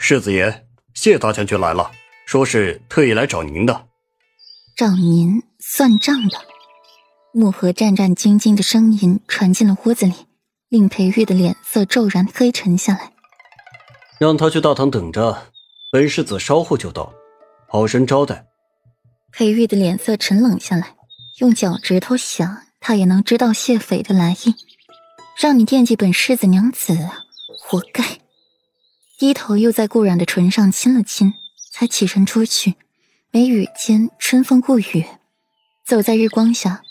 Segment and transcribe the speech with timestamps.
[0.00, 1.90] 世子爷，谢大将军来了，
[2.24, 3.86] 说是特意来找您的。
[4.76, 6.38] 找您算账的。
[7.34, 10.14] 木盒战战兢兢的声音传进了屋子里，
[10.68, 13.12] 令裴玉的脸色骤然黑沉下来。
[14.20, 15.48] 让他去大堂等着，
[15.90, 17.12] 本世子稍后就到，
[17.68, 18.46] 好生招待。
[19.32, 20.94] 裴玉的脸色沉冷下来，
[21.40, 24.54] 用脚趾头想，他也能知道谢斐的来意。
[25.36, 26.96] 让你惦记本世子娘子，
[27.60, 28.20] 活该。
[29.18, 31.34] 低头又在顾染的唇上亲了亲，
[31.72, 32.76] 才起身出去。
[33.32, 35.04] 眉宇间春风过雨，
[35.84, 36.82] 走在日光下。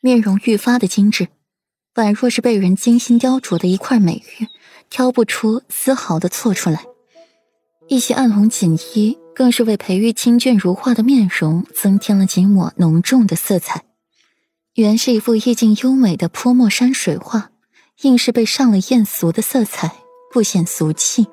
[0.00, 1.28] 面容愈发的精致，
[1.94, 4.48] 宛若是被人精心雕琢的一块美玉，
[4.90, 6.84] 挑不出丝毫的错出来。
[7.86, 13.84] 一袭暗红锦衣更是为裴玉清俊如画的面容增添了几抹浓重的色彩。
[14.74, 17.50] 原是一幅意境优美的泼墨山水画，
[18.02, 19.94] 硬是被上了艳俗的色彩，
[20.32, 21.26] 不显俗气，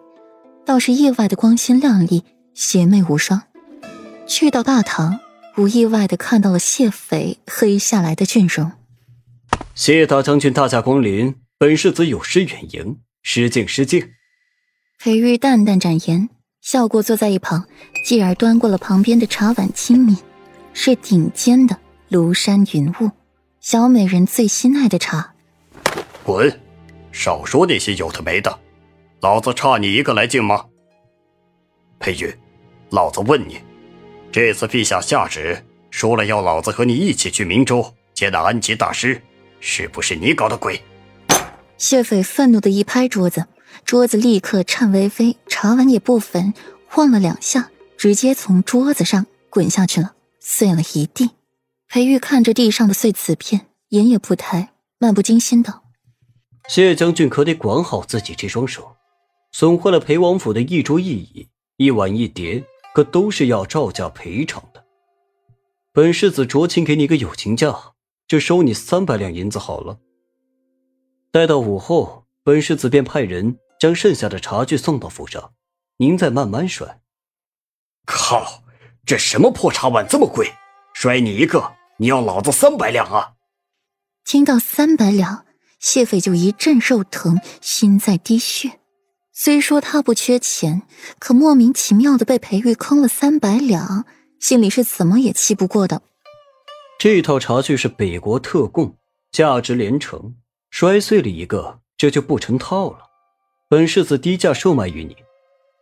[0.66, 3.44] 倒是意外的光鲜亮丽，邪魅无双。
[4.28, 5.20] 去到大堂。
[5.58, 8.74] 无意外的看到了谢斐黑下来的俊容。
[9.74, 14.12] 谢大将军大驾光临，本世子有失远迎，失敬失敬。
[15.00, 16.28] 裴玉淡淡展颜，
[16.60, 17.66] 笑过坐在一旁，
[18.06, 20.18] 继而端过了旁边的茶碗，轻抿，
[20.74, 21.78] 是顶尖的
[22.12, 23.10] 庐山云雾，
[23.62, 25.36] 小美人最心爱的茶。
[26.26, 26.60] 滚！
[27.14, 28.60] 少说那些有的没的，
[29.22, 30.66] 老子差你一个来敬吗？
[32.00, 32.36] 裴玉，
[32.92, 33.60] 老子问你。
[34.32, 39.22] 这次陛下下旨说了，要老子和你一起去明州接那安吉大师，
[39.60, 40.82] 是不是你搞的鬼？
[41.78, 43.46] 谢斐愤怒的一拍桌子，
[43.86, 46.54] 桌子立刻颤巍巍，茶碗也不分，
[46.88, 51.32] 晃了两下，直接从桌子上滚下去了，碎了一地。
[51.88, 54.70] 裴玉看着地上的碎瓷片，眼也不抬，
[55.00, 55.84] 漫不经心道
[56.68, 58.96] ：“谢将军可得管好自己这双手，
[59.58, 64.86] 损坏了裴王府的一桌一椅，一碗一碟。”可都是要照价赔偿的。
[65.92, 67.92] 本世子酌情给你个友情价，
[68.26, 70.00] 就收你三百两银子好了。
[71.30, 75.52] 待到午后，本世子便派人将剩下的茶具送到府上，
[75.98, 77.02] 您再慢慢摔。
[78.06, 78.64] 靠，
[79.06, 80.54] 这什么破茶碗这么贵？
[80.94, 83.34] 摔你一个，你要老子三百两啊！
[84.24, 85.46] 听到三百两，
[85.80, 88.80] 谢斐就一阵肉疼，心在滴血。
[89.38, 90.84] 虽说他不缺钱，
[91.20, 94.06] 可莫名其妙的被裴玉坑了三百两，
[94.40, 96.02] 心里是怎么也气不过的。
[96.98, 98.96] 这套茶具是北国特供，
[99.34, 100.36] 价值连城，
[100.72, 103.00] 摔碎了一个，这就不成套了。
[103.68, 105.18] 本世子低价售卖于你，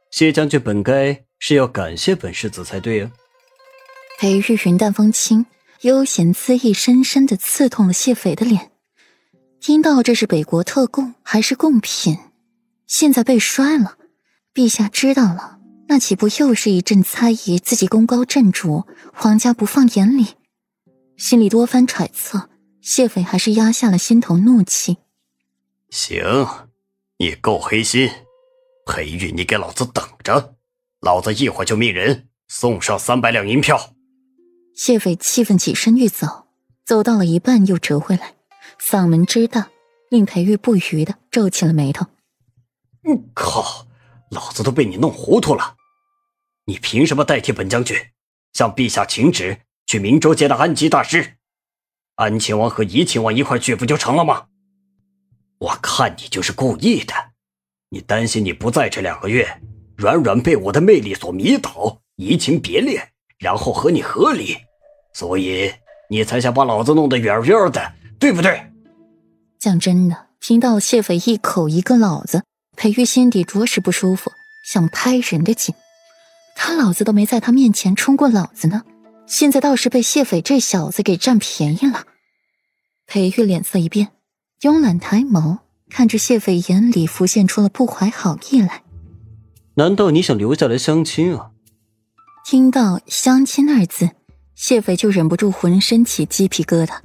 [0.10, 3.12] 谢将军本该是要感谢本世子才对啊。
[4.18, 5.46] 裴玉云淡风轻，
[5.82, 8.72] 悠闲恣意，深深的刺痛了谢斐的脸。
[9.62, 12.18] 听到这是北国特供，还是贡品？
[12.88, 13.98] 现在被摔了，
[14.54, 20.36] 陛下知道了，那岂不又是一阵猜疑自己功高震主，皇家不放眼里？
[21.18, 22.50] 心里多番揣测，
[22.82, 24.98] 谢斐还是压下了心头怒气。
[25.90, 26.24] 行，
[27.18, 28.10] 你够黑心，
[28.86, 30.56] 裴玉，你给老子等着，
[31.02, 33.94] 老子一会儿就命人送上三百两银票。
[34.76, 36.48] 谢斐气愤起身欲走，
[36.84, 38.34] 走到了一半又折回来，
[38.82, 39.70] 嗓门之大，
[40.10, 42.08] 令裴玉不愉的皱起了眉头。
[43.34, 43.88] 靠！
[44.32, 45.76] 老子都被你弄糊涂了。
[46.66, 47.96] 你凭什么代替本将军
[48.54, 51.36] 向陛下请旨去明州接待安吉大师？
[52.16, 54.46] 安亲王和怡亲王一块去不就成了吗？
[55.60, 57.14] 我看你就是故意的。
[57.90, 59.62] 你担心你不在这两个月，
[59.98, 64.58] 软软被我的魅力所迷倒，移情别恋，然后和你和离，
[65.14, 65.72] 所以
[66.10, 68.72] 你才想把老子弄得远远的，对不对？
[69.60, 72.44] 讲真的，听到谢斐一口一个老子。
[72.84, 74.30] 裴玉心底着实不舒服，
[74.62, 75.74] 想拍人的紧。
[76.54, 78.84] 他老子都没在他面前冲过老子呢，
[79.26, 82.04] 现在倒是被谢斐这小子给占便宜了。
[83.08, 84.10] 裴玉脸色一变，
[84.60, 88.84] 慵懒抬眸，看着谢斐，眼里浮现出了不怀好意来。
[89.76, 91.52] 难道你想留下来相亲啊？
[92.46, 94.10] 听到“相亲”二字，
[94.56, 96.98] 谢斐就忍不住浑身起鸡皮疙瘩。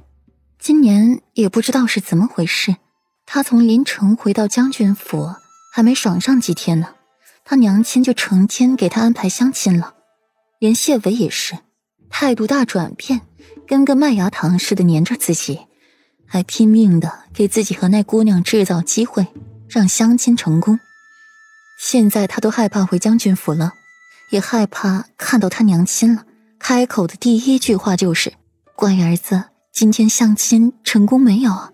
[0.59, 2.75] 今年也不知道是怎么回事，
[3.25, 5.29] 他从临城回到将军府。
[5.71, 6.95] 还没爽上几天呢，
[7.45, 9.95] 他娘亲就成天给他安排相亲了，
[10.59, 11.57] 连谢伟也是，
[12.09, 13.21] 态度大转变，
[13.67, 15.61] 跟个麦芽糖似的粘着自己，
[16.25, 19.27] 还拼命的给自己和那姑娘制造机会，
[19.67, 20.79] 让相亲成功。
[21.79, 23.73] 现在他都害怕回将军府了，
[24.31, 26.25] 也害怕看到他娘亲了。
[26.59, 28.33] 开口的第一句话就是
[28.75, 31.73] ：“乖儿子，今天相亲成功没有？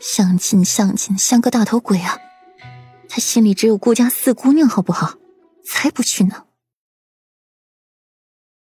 [0.00, 2.18] 相亲相亲，像个大头鬼啊！”
[3.16, 5.14] 他心里只有顾家四姑娘，好不好？
[5.64, 6.44] 才不去呢！